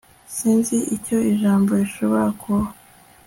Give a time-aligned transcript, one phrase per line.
[0.35, 2.67] sinzi icyo ijambo rishobora kuba